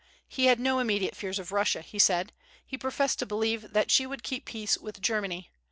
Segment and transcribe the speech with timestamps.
[0.27, 2.33] He had no immediate fears of Russia, he said;
[2.65, 5.51] he professed to believe that she would keep peace with Germany.